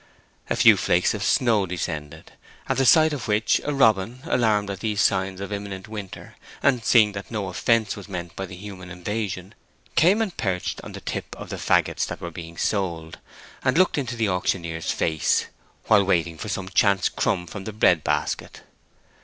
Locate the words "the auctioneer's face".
14.15-15.45